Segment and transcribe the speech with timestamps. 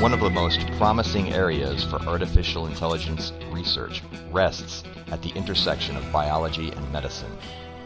[0.00, 6.12] One of the most promising areas for artificial intelligence research rests at the intersection of
[6.12, 7.36] biology and medicine.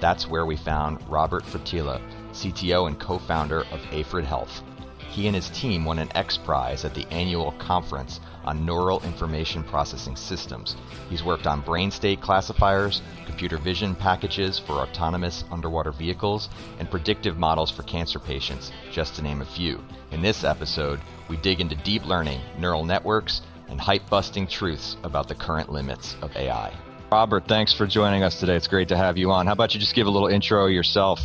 [0.01, 2.01] That's where we found Robert Fratila,
[2.33, 4.63] CTO and co founder of Aifred Health.
[5.11, 9.65] He and his team won an X Prize at the annual conference on neural information
[9.65, 10.77] processing systems.
[11.09, 16.49] He's worked on brain state classifiers, computer vision packages for autonomous underwater vehicles,
[16.79, 19.81] and predictive models for cancer patients, just to name a few.
[20.13, 25.27] In this episode, we dig into deep learning, neural networks, and hype busting truths about
[25.27, 26.73] the current limits of AI.
[27.11, 28.55] Robert, thanks for joining us today.
[28.55, 29.47] It's great to have you on.
[29.47, 31.19] How about you just give a little intro yourself?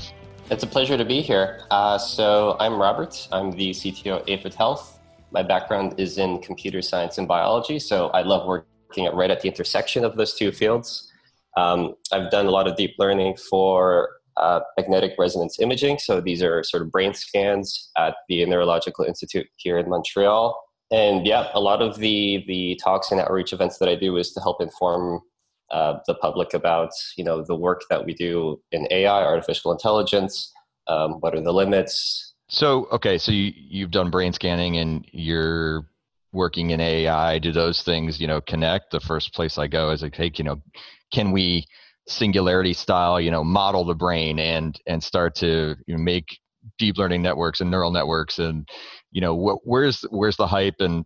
[0.52, 1.62] It's a pleasure to be here.
[1.72, 3.28] Uh, so, I'm Robert.
[3.32, 5.00] I'm the CTO at Aifred Health.
[5.32, 9.42] My background is in computer science and biology, so I love working at, right at
[9.42, 11.12] the intersection of those two fields.
[11.58, 15.98] Um, I've done a lot of deep learning for uh, magnetic resonance imaging.
[15.98, 20.62] So these are sort of brain scans at the Neurological Institute here in Montreal.
[20.92, 24.32] And yeah, a lot of the the talks and outreach events that I do is
[24.34, 25.22] to help inform
[25.72, 30.52] uh, the public about you know the work that we do in AI, artificial intelligence.
[30.88, 32.34] Um, what are the limits?
[32.48, 35.88] So okay, so you you've done brain scanning and you're
[36.32, 37.40] working in AI.
[37.40, 38.92] Do those things you know connect?
[38.92, 40.62] The first place I go is like, hey, you know,
[41.12, 41.66] can we
[42.08, 46.40] singularity style you know model the brain and and start to you know, make
[46.78, 48.68] deep learning networks and neural networks and
[49.12, 51.06] you know wh- where's where's the hype and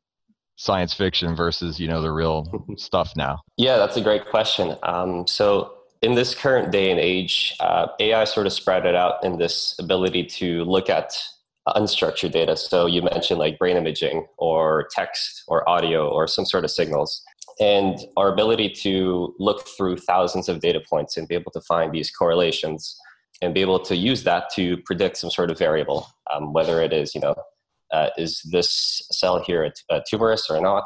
[0.59, 2.45] science fiction versus you know the real
[2.77, 7.55] stuff now yeah that's a great question um, so in this current day and age,
[7.59, 11.13] uh, AI sort of spread it out in this ability to look at
[11.67, 12.55] unstructured data.
[12.55, 17.21] So you mentioned like brain imaging or text or audio or some sort of signals.
[17.59, 21.91] And our ability to look through thousands of data points and be able to find
[21.91, 22.97] these correlations
[23.41, 26.93] and be able to use that to predict some sort of variable, um, whether it
[26.93, 27.35] is, you know,
[27.91, 30.83] uh, is this cell here a, tumorous or not?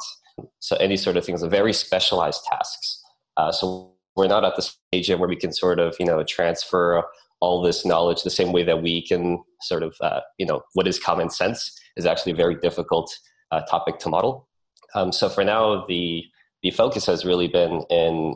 [0.59, 3.01] So any sort of things are very specialized tasks.
[3.37, 7.03] Uh, so we're not at the stage where we can sort of you know transfer
[7.41, 10.87] all this knowledge the same way that we can sort of uh, you know what
[10.87, 13.13] is common sense is actually a very difficult
[13.51, 14.47] uh, topic to model
[14.95, 16.23] um, so for now the
[16.61, 18.35] the focus has really been in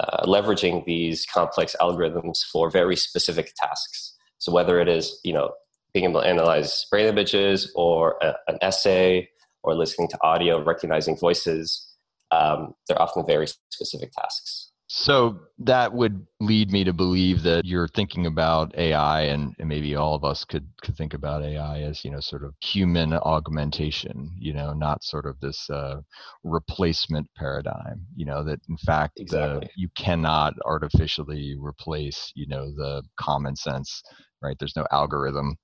[0.00, 5.52] uh, leveraging these complex algorithms for very specific tasks so whether it is you know
[5.92, 9.28] being able to analyze brain images or a, an essay
[9.62, 11.84] or listening to audio recognizing voices
[12.30, 17.88] um, they're often very specific tasks so that would lead me to believe that you're
[17.88, 22.02] thinking about AI, and, and, maybe all of us could could think about AI as
[22.06, 26.00] you know sort of human augmentation, you know, not sort of this uh,
[26.42, 28.06] replacement paradigm.
[28.16, 29.66] You know that in fact exactly.
[29.66, 34.02] uh, you cannot artificially replace you know the common sense,
[34.42, 34.56] right?
[34.58, 35.56] There's no algorithm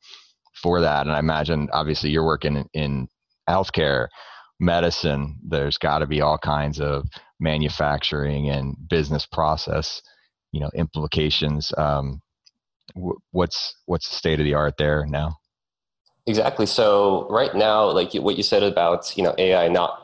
[0.60, 3.08] for that, and I imagine obviously you're working in, in
[3.48, 4.08] healthcare
[4.60, 7.06] medicine, there's got to be all kinds of
[7.44, 10.02] manufacturing and business process,
[10.50, 11.72] you know, implications.
[11.78, 12.20] Um,
[13.30, 15.36] what's what's the state of the art there now?
[16.26, 16.66] Exactly.
[16.66, 20.00] So right now, like what you said about you know AI not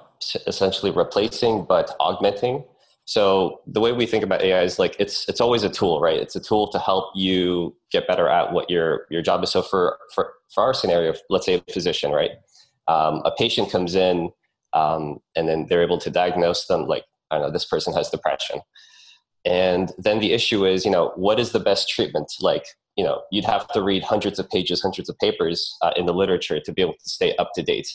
[0.47, 2.63] essentially replacing but augmenting.
[3.07, 6.21] So the way we think about AI is like it's it's always a tool, right?
[6.21, 9.51] It's a tool to help you get better at what your your job is.
[9.51, 12.33] So for for for our scenario, let's say a physician, right?
[12.87, 14.31] Um, a patient comes in
[14.73, 18.11] um, and then they're able to diagnose them like i don't know this person has
[18.11, 18.61] depression
[19.45, 22.65] and then the issue is you know what is the best treatment like
[22.97, 26.15] you know you'd have to read hundreds of pages hundreds of papers uh, in the
[26.15, 27.89] literature to be able to stay up to date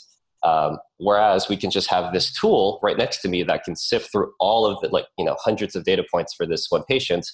[0.44, 4.12] um, whereas we can just have this tool right next to me that can sift
[4.12, 7.30] through all of the like you know hundreds of data points for this one patient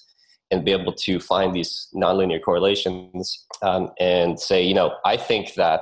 [0.50, 5.54] and be able to find these nonlinear correlations um, and say you know i think
[5.54, 5.82] that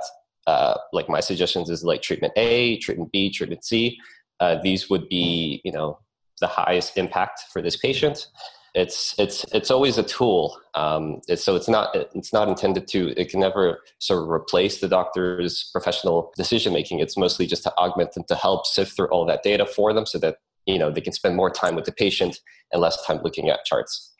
[0.50, 4.00] uh, like my suggestions is like treatment A, treatment B, treatment C.
[4.40, 6.00] Uh, these would be, you know,
[6.40, 8.28] the highest impact for this patient.
[8.76, 10.60] It's it's it's always a tool.
[10.76, 13.20] Um, so it's not it's not intended to.
[13.20, 17.00] It can never sort of replace the doctor's professional decision making.
[17.00, 20.06] It's mostly just to augment them to help sift through all that data for them,
[20.06, 22.40] so that you know they can spend more time with the patient
[22.72, 24.14] and less time looking at charts.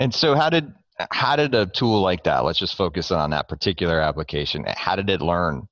[0.00, 0.72] And so, how did
[1.12, 5.08] how did a tool like that let's just focus on that particular application how did
[5.08, 5.68] it learn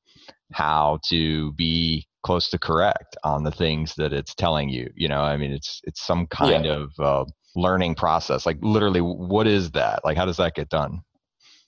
[0.52, 5.20] how to be close to correct on the things that it's telling you you know
[5.20, 6.72] i mean it's it's some kind yeah.
[6.72, 11.00] of uh, learning process like literally what is that like how does that get done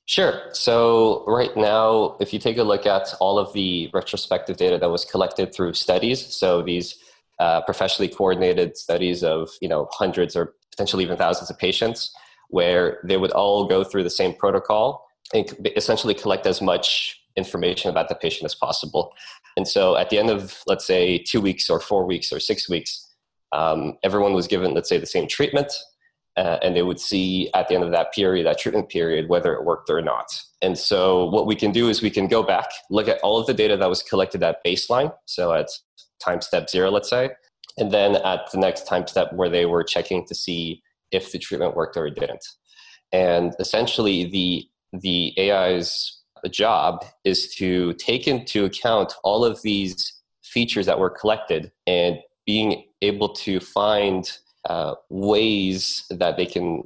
[0.08, 0.40] Sure.
[0.54, 4.88] So right now, if you take a look at all of the retrospective data that
[4.90, 6.94] was collected through studies, so these
[7.38, 12.10] uh, professionally coordinated studies of you know hundreds or potentially even thousands of patients,
[12.48, 17.90] where they would all go through the same protocol and essentially collect as much information
[17.90, 19.14] about the patient as possible.
[19.56, 22.68] And so at the end of, let's say, two weeks or four weeks or six
[22.68, 23.06] weeks,
[23.52, 25.72] um, everyone was given, let's say, the same treatment.
[26.36, 29.54] Uh, and they would see at the end of that period, that treatment period, whether
[29.54, 30.26] it worked or not.
[30.62, 33.46] And so, what we can do is we can go back, look at all of
[33.48, 35.66] the data that was collected at baseline, so at
[36.24, 37.30] time step zero, let's say,
[37.76, 40.80] and then at the next time step where they were checking to see
[41.10, 42.44] if the treatment worked or it didn't.
[43.12, 46.17] And essentially, the the AI's
[46.48, 50.12] job is to take into account all of these
[50.42, 54.38] features that were collected and being able to find
[54.68, 56.82] uh, ways that they can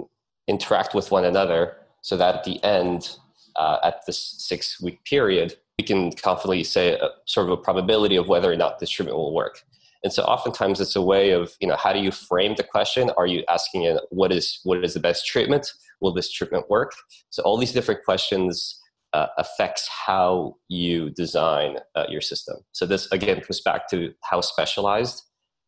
[0.48, 3.16] interact with one another so that at the end,
[3.56, 8.16] uh, at this six week period, we can confidently say a, sort of a probability
[8.16, 9.62] of whether or not this treatment will work.
[10.04, 13.10] And so oftentimes it's a way of, you know, how do you frame the question?
[13.16, 15.72] Are you asking it, what is, what is the best treatment?
[16.00, 16.92] Will this treatment work?
[17.30, 18.81] So all these different questions
[19.12, 22.56] uh, affects how you design uh, your system.
[22.72, 25.22] So this again comes back to how specialized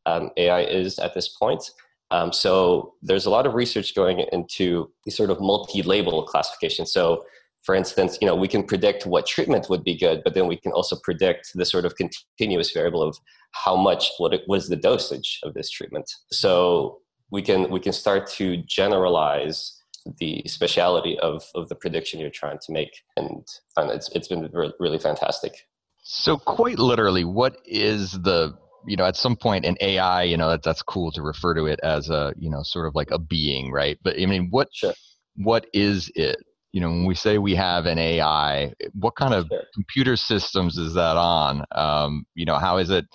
[0.06, 1.62] um, AI is at this point.
[2.11, 6.87] Um, so there's a lot of research going into these sort of multi-label classification.
[6.87, 7.25] So
[7.64, 10.56] for instance, you know, we can predict what treatment would be good, but then we
[10.56, 13.17] can also predict the sort of continuous variable of
[13.52, 16.11] how much, what, what is the dosage of this treatment.
[16.31, 16.99] So
[17.31, 19.81] we can, we can start to generalize
[20.19, 23.03] the speciality of, of the prediction you're trying to make.
[23.17, 23.47] And,
[23.77, 25.67] and it's, it's been re- really fantastic.
[26.03, 28.56] So quite literally, what is the
[28.87, 31.67] you know at some point in ai you know that, that's cool to refer to
[31.67, 34.69] it as a you know sort of like a being right but i mean what
[34.73, 34.93] sure.
[35.37, 36.37] what is it
[36.73, 39.62] you know when we say we have an ai what kind of sure.
[39.75, 43.07] computer systems is that on um, you know how is it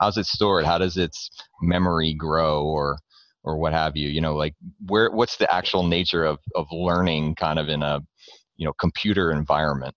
[0.00, 1.30] how's it stored how does its
[1.62, 2.98] memory grow or
[3.44, 4.54] or what have you you know like
[4.86, 8.00] where what's the actual nature of of learning kind of in a
[8.56, 9.94] you know computer environment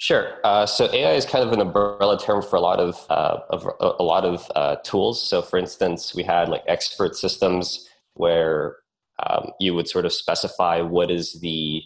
[0.00, 0.34] Sure.
[0.44, 3.66] Uh, so AI is kind of an umbrella term for a lot of, uh, of
[3.80, 5.20] a lot of uh, tools.
[5.20, 8.76] So, for instance, we had like expert systems where
[9.26, 11.82] um, you would sort of specify what is the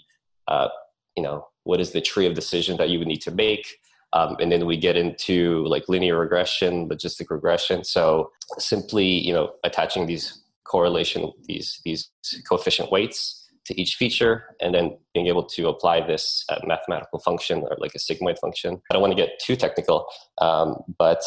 [0.48, 0.68] uh,
[1.16, 3.76] you know what is the tree of decision that you would need to make
[4.12, 9.52] um, and then we get into like linear regression logistic regression so simply you know
[9.64, 12.10] attaching these correlation these these
[12.48, 17.60] coefficient weights to each feature and then being able to apply this uh, mathematical function
[17.60, 20.06] or like a sigmoid function i don't want to get too technical
[20.40, 21.22] um, but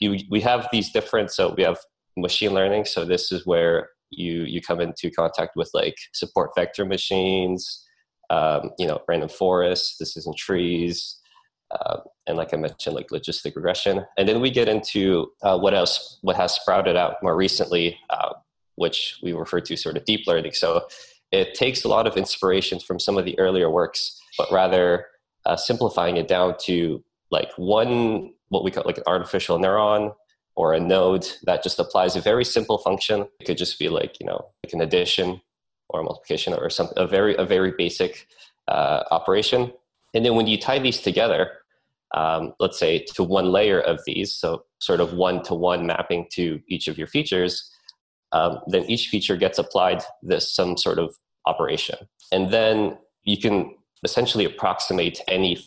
[0.00, 1.78] you, we have these different so we have
[2.16, 6.84] machine learning so this is where you you come into contact with like support vector
[6.84, 7.84] machines
[8.32, 11.18] um, you know, random forests, decision trees,
[11.70, 14.04] uh, and like I mentioned, like logistic regression.
[14.16, 18.32] And then we get into uh, what else, what has sprouted out more recently, uh,
[18.82, 20.52] which we refer to sort of deep learning.
[20.52, 20.86] So
[21.30, 25.06] it takes a lot of inspiration from some of the earlier works, but rather
[25.46, 30.14] uh, simplifying it down to like one, what we call like an artificial neuron
[30.54, 33.26] or a node that just applies a very simple function.
[33.40, 35.40] It could just be like, you know, like an addition
[35.88, 38.26] or a multiplication or something, a very, a very basic
[38.68, 39.72] uh, operation.
[40.14, 41.50] And then when you tie these together,
[42.14, 46.26] um, let's say to one layer of these, so sort of one to one mapping
[46.32, 47.70] to each of your features,
[48.32, 51.14] um, then each feature gets applied this some sort of
[51.46, 51.96] operation,
[52.30, 53.74] and then you can
[54.04, 55.62] essentially approximate any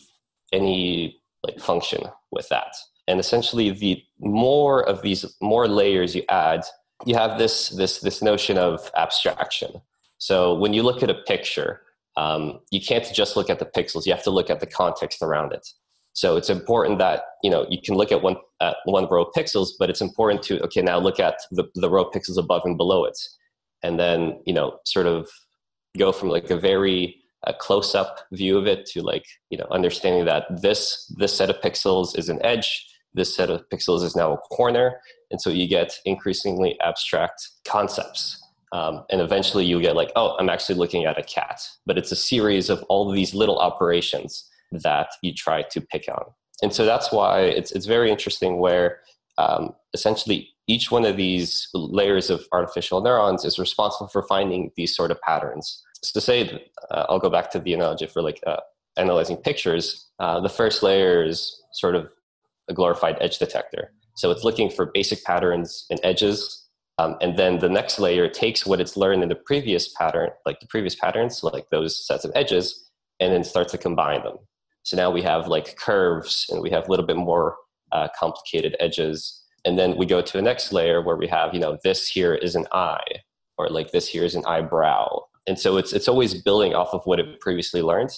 [0.52, 2.74] any like function with that.
[3.08, 6.64] And essentially, the more of these more layers you add,
[7.04, 9.80] you have this this this notion of abstraction.
[10.18, 11.82] So when you look at a picture,
[12.16, 14.06] um, you can't just look at the pixels.
[14.06, 15.68] You have to look at the context around it.
[16.16, 19.34] So it's important that you know you can look at one at one row of
[19.36, 22.62] pixels, but it's important to okay now look at the the row of pixels above
[22.64, 23.18] and below it,
[23.82, 25.28] and then you know sort of
[25.98, 29.66] go from like a very uh, close up view of it to like you know
[29.70, 34.16] understanding that this this set of pixels is an edge, this set of pixels is
[34.16, 34.98] now a corner,
[35.30, 38.42] and so you get increasingly abstract concepts.
[38.72, 41.60] Um, and eventually you get like, oh, I'm actually looking at a cat.
[41.86, 46.06] But it's a series of all of these little operations that you try to pick
[46.08, 46.24] on.
[46.62, 49.00] And so that's why it's, it's very interesting where
[49.38, 54.94] um, essentially each one of these layers of artificial neurons is responsible for finding these
[54.94, 55.82] sort of patterns.
[56.02, 58.56] So to say, uh, I'll go back to the analogy for like uh,
[58.96, 60.08] analyzing pictures.
[60.18, 62.10] Uh, the first layer is sort of
[62.68, 63.92] a glorified edge detector.
[64.16, 66.66] So it's looking for basic patterns and edges
[66.98, 70.60] um, and then the next layer takes what it's learned in the previous pattern, like
[70.60, 74.38] the previous patterns, like those sets of edges, and then starts to combine them.
[74.86, 77.56] So now we have like curves and we have a little bit more
[77.90, 79.42] uh, complicated edges.
[79.64, 82.36] And then we go to the next layer where we have, you know, this here
[82.36, 83.02] is an eye,
[83.58, 85.22] or like this here is an eyebrow.
[85.48, 88.12] and so it's it's always building off of what it previously learned.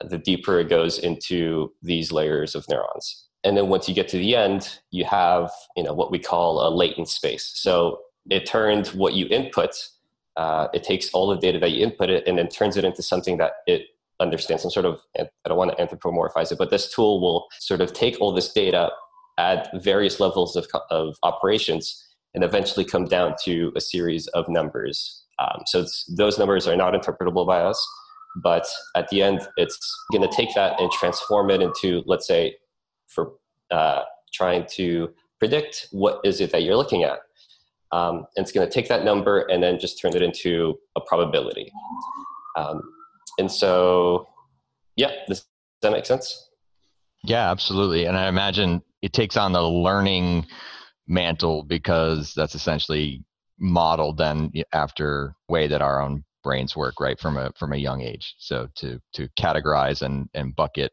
[0.00, 4.18] The deeper it goes into these layers of neurons, and then once you get to
[4.18, 7.50] the end, you have you know what we call a latent space.
[7.54, 7.98] So
[8.30, 9.74] it turned what you input.
[10.36, 13.02] Uh, it takes all the data that you input it and then turns it into
[13.02, 13.82] something that it
[14.20, 17.80] understands some sort of i don't want to anthropomorphize it but this tool will sort
[17.80, 18.90] of take all this data
[19.38, 25.24] at various levels of, of operations and eventually come down to a series of numbers.
[25.38, 27.86] Um, so those numbers are not interpretable by us
[28.42, 29.78] but at the end it's
[30.12, 32.56] going to take that and transform it into let's say
[33.06, 33.32] for
[33.70, 37.20] uh, trying to predict what is it that you're looking at.
[37.90, 41.00] Um, and it's going to take that number and then just turn it into a
[41.00, 41.72] probability.
[42.56, 42.82] Um,
[43.38, 44.28] and so
[44.96, 45.46] yeah does
[45.82, 46.50] that make sense?
[47.24, 48.04] Yeah absolutely.
[48.06, 50.46] And i imagine it takes on the learning
[51.06, 53.24] mantle because that's essentially
[53.58, 58.02] modeled then after way that our own brains work right from a from a young
[58.02, 58.34] age.
[58.38, 60.92] So to to categorize and and bucket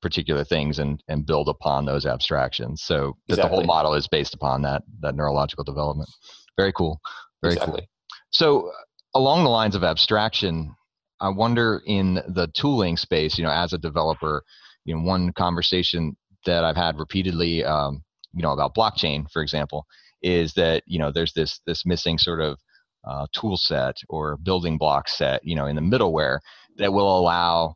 [0.00, 2.82] particular things and and build upon those abstractions.
[2.82, 3.50] So that exactly.
[3.50, 6.08] the whole model is based upon that that neurological development.
[6.56, 7.00] Very cool.
[7.42, 7.80] Very exactly.
[7.80, 7.88] cool
[8.30, 8.70] so
[9.14, 10.74] along the lines of abstraction
[11.20, 14.42] I wonder in the tooling space, you know, as a developer,
[14.84, 19.86] you know, one conversation that I've had repeatedly, um, you know, about blockchain, for example,
[20.22, 22.58] is that you know there's this this missing sort of
[23.04, 26.38] uh, tool set or building block set, you know, in the middleware
[26.76, 27.74] that will allow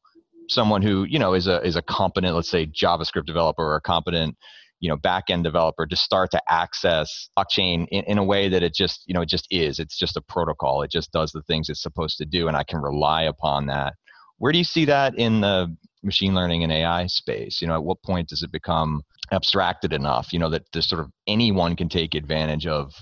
[0.49, 3.81] someone who you know is a is a competent, let's say, JavaScript developer or a
[3.81, 4.37] competent
[4.83, 8.75] you know backend developer to start to access blockchain in, in a way that it
[8.75, 9.79] just you know it just is.
[9.79, 10.83] It's just a protocol.
[10.83, 13.95] It just does the things it's supposed to do and i can rely upon that.
[14.39, 17.63] Where do you see that in the machine learning and ai space?
[17.63, 21.01] You know at what point does it become abstracted enough you know that this sort
[21.01, 22.93] of anyone can take advantage of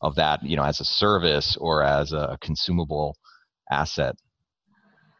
[0.00, 3.16] of that you know as a service or as a consumable
[3.70, 4.14] asset?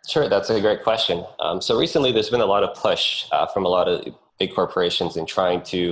[0.06, 1.24] Sure, that's a great question.
[1.40, 4.04] Um, so recently, there's been a lot of push uh, from a lot of
[4.42, 5.82] big corporations in trying to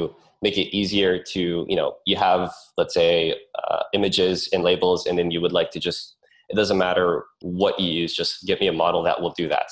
[0.42, 3.14] make it easier to you know you have let's say
[3.62, 6.16] uh, images and labels and then you would like to just
[6.48, 7.08] it doesn't matter
[7.42, 9.68] what you use just give me a model that will do that.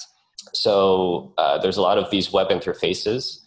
[0.55, 3.41] So uh, there's a lot of these web interfaces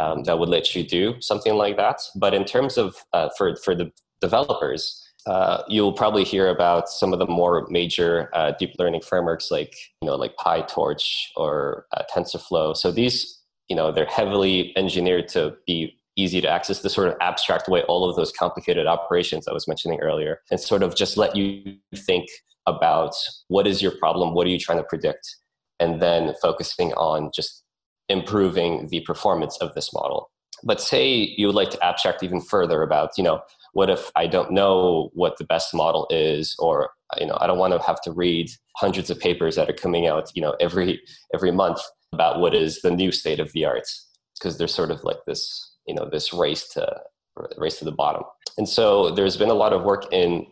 [0.00, 1.98] um, that would let you do something like that.
[2.14, 4.82] But in terms of uh, for for the developers
[5.26, 9.74] uh, you'll probably hear about some of the more major uh, deep learning frameworks like
[10.00, 12.76] you know like pytorch or uh, tensorflow.
[12.76, 17.14] So these you know they're heavily engineered to be easy to access to sort of
[17.20, 21.16] abstract away all of those complicated operations I was mentioning earlier and sort of just
[21.16, 22.28] let you think
[22.66, 23.14] about
[23.48, 25.36] what is your problem, what are you trying to predict,
[25.80, 27.62] and then focusing on just
[28.08, 30.30] improving the performance of this model.
[30.62, 33.42] But say you would like to abstract even further about, you know,
[33.72, 37.58] what if I don't know what the best model is, or you know, I don't
[37.58, 41.02] want to have to read hundreds of papers that are coming out, you know, every
[41.34, 41.80] every month
[42.14, 45.42] about what is the new state of the arts because there's sort of like this
[45.86, 47.00] you know this race to
[47.56, 48.22] race to the bottom.
[48.58, 50.46] And so there's been a lot of work in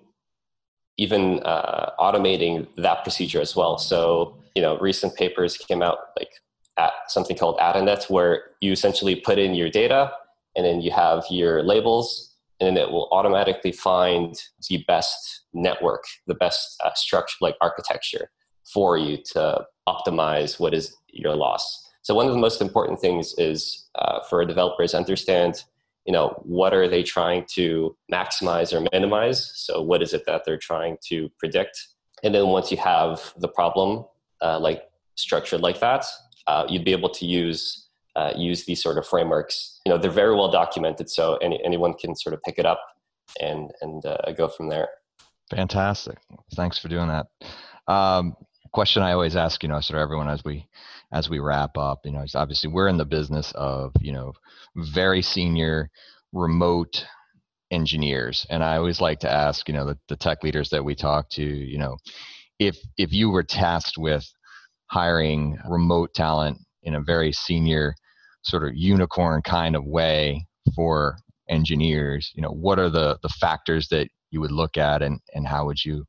[0.98, 3.78] even uh, automating that procedure as well.
[3.78, 6.30] So you know recent papers came out like
[6.78, 10.12] at something called AdaNet where you essentially put in your data
[10.56, 14.36] and then you have your labels and then it will automatically find
[14.68, 18.30] the best network the best uh, structure like architecture
[18.72, 21.88] for you to optimize what is your loss.
[22.02, 25.64] So one of the most important things is uh, for to understand,
[26.04, 29.52] you know, what are they trying to maximize or minimize?
[29.54, 31.76] So what is it that they're trying to predict?
[32.24, 34.04] And then once you have the problem
[34.40, 34.82] uh, like
[35.14, 36.04] structured like that,
[36.48, 39.80] uh, you'd be able to use uh, use these sort of frameworks.
[39.86, 42.80] You know, they're very well documented, so any, anyone can sort of pick it up
[43.40, 44.88] and and uh, go from there.
[45.50, 46.18] Fantastic!
[46.54, 47.26] Thanks for doing that.
[47.90, 48.36] Um,
[48.72, 50.66] question I always ask, you know, sort of everyone as we
[51.12, 54.32] as we wrap up, you know, obviously we're in the business of, you know,
[54.76, 55.90] very senior
[56.32, 57.04] remote
[57.70, 58.46] engineers.
[58.50, 61.28] And I always like to ask, you know, the, the tech leaders that we talk
[61.30, 61.96] to, you know,
[62.58, 64.24] if if you were tasked with
[64.86, 67.94] hiring remote talent in a very senior
[68.42, 71.16] sort of unicorn kind of way for
[71.48, 75.46] engineers, you know, what are the the factors that you would look at and and
[75.46, 76.04] how would you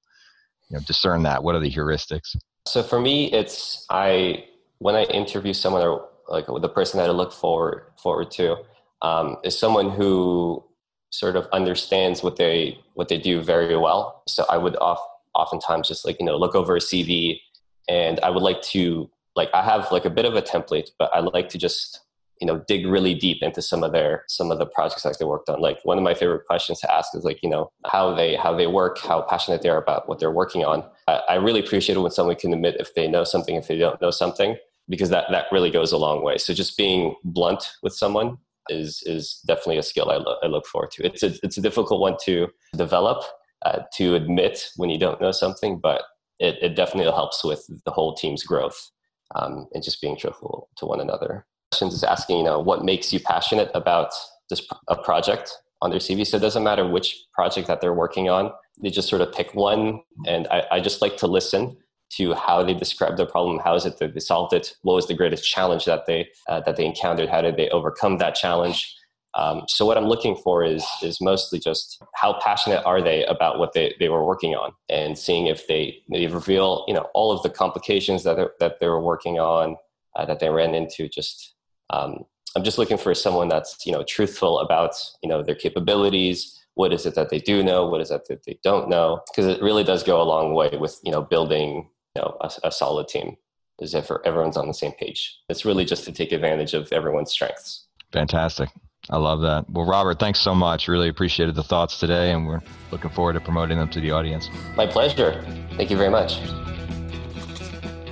[0.70, 1.44] you know discern that?
[1.44, 2.36] What are the heuristics?
[2.68, 4.46] So for me, it's I
[4.80, 8.58] when I interview someone or like the person that I look forward forward to
[9.02, 10.64] um, is someone who
[11.10, 14.24] sort of understands what they what they do very well.
[14.28, 15.00] So I would off,
[15.36, 17.40] oftentimes just like you know look over a CV,
[17.88, 21.14] and I would like to like I have like a bit of a template, but
[21.14, 22.00] I like to just
[22.44, 25.24] you know dig really deep into some of their some of the projects that they
[25.24, 25.62] worked on.
[25.62, 28.54] Like one of my favorite questions to ask is like you know how they how
[28.54, 30.84] they work how passionate they are about what they're working on.
[31.08, 33.78] I, I really appreciate it when someone can admit if they know something if they
[33.78, 34.58] don't know something
[34.90, 36.38] because that that really goes a long way.
[36.38, 40.66] So just being blunt with someone is is definitely a skill I, lo- I look
[40.68, 41.06] forward to.
[41.06, 43.24] It's a, it's a difficult one to develop
[43.66, 46.04] uh, to admit when you don't know something but
[46.40, 48.92] it, it definitely helps with the whole team's growth
[49.36, 51.46] um, and just being truthful to one another
[51.82, 54.12] is asking, you know, what makes you passionate about
[54.50, 55.52] this a project
[55.82, 56.26] on their CV.
[56.26, 58.52] So it doesn't matter which project that they're working on.
[58.82, 61.78] They just sort of pick one, and I, I just like to listen
[62.18, 63.60] to how they describe the problem.
[63.60, 64.76] How is it that they solved it?
[64.82, 67.30] What was the greatest challenge that they uh, that they encountered?
[67.30, 68.96] How did they overcome that challenge?
[69.36, 73.58] Um, so what I'm looking for is is mostly just how passionate are they about
[73.58, 77.32] what they, they were working on, and seeing if they they reveal you know all
[77.32, 79.76] of the complications that that they were working on
[80.16, 81.08] uh, that they ran into.
[81.10, 81.53] Just
[81.90, 82.26] um,
[82.56, 86.60] I'm just looking for someone that's you know truthful about you know their capabilities.
[86.76, 87.88] What is it that they do know?
[87.88, 89.22] What is it that they don't know?
[89.28, 92.52] Because it really does go a long way with you know building you know a,
[92.64, 93.38] a solid team.
[93.82, 95.36] Is if everyone's on the same page.
[95.50, 97.88] It's really just to take advantage of everyone's strengths.
[98.14, 98.70] Fantastic.
[99.10, 99.70] I love that.
[99.70, 100.88] Well, Robert, thanks so much.
[100.88, 102.62] Really appreciated the thoughts today, and we're
[102.92, 104.50] looking forward to promoting them to the audience.
[104.78, 105.44] My pleasure.
[105.76, 106.40] Thank you very much.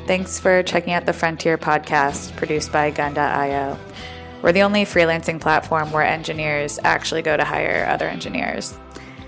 [0.08, 3.78] Thanks for checking out the Frontier podcast produced by Gun.io.
[4.42, 8.78] We're the only freelancing platform where engineers actually go to hire other engineers.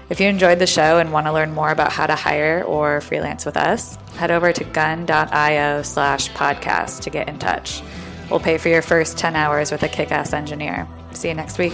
[0.09, 3.01] If you enjoyed the show and want to learn more about how to hire or
[3.01, 7.81] freelance with us, head over to gun.io slash podcast to get in touch.
[8.29, 10.87] We'll pay for your first 10 hours with a kick ass engineer.
[11.11, 11.73] See you next week.